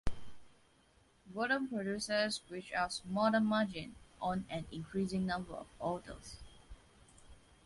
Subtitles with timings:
[1.27, 6.37] Volume producers squeezed out smaller margins on an increasing number of autos.